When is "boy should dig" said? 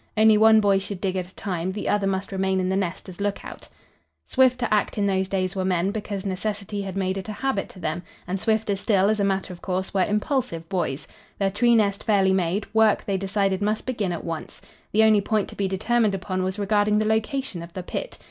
0.61-1.15